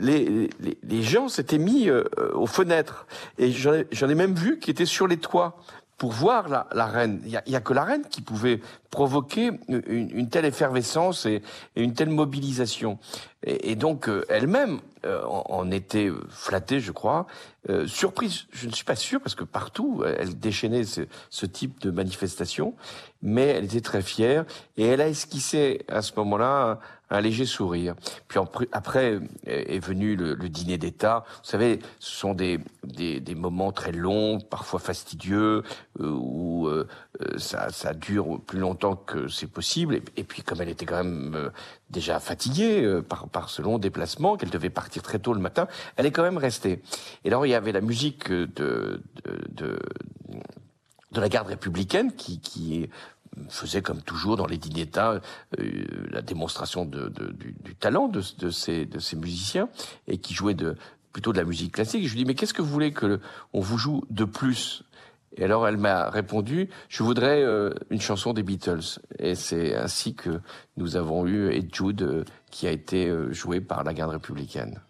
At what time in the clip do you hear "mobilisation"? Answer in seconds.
12.10-12.98